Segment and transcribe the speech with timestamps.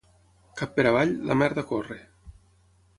[0.61, 2.03] Cap per avall, la merda corre.